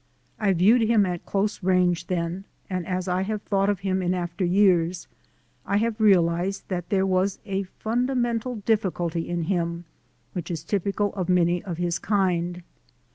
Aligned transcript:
I 0.39 0.53
viewed 0.53 0.81
him 0.81 1.05
at 1.05 1.27
close 1.27 1.61
range 1.61 2.07
then, 2.07 2.45
and 2.71 2.87
as 2.87 3.07
I 3.07 3.21
have 3.21 3.43
thought 3.43 3.69
of 3.69 3.81
him 3.81 4.01
in 4.01 4.15
after 4.15 4.43
years, 4.43 5.07
I 5.63 5.77
have 5.77 6.01
realized 6.01 6.67
that 6.69 6.89
there 6.89 7.05
was 7.05 7.37
a 7.45 7.61
fundamental 7.77 8.55
difficulty 8.65 9.29
in 9.29 9.43
him 9.43 9.85
which 10.33 10.49
is 10.49 10.63
typical 10.63 11.13
of 11.13 11.29
many 11.29 11.61
of 11.63 11.77
his 11.77 11.99
kind. 11.99 12.63